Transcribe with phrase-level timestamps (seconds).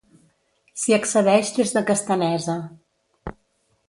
[0.83, 2.57] S'hi accedeix des de Castanesa.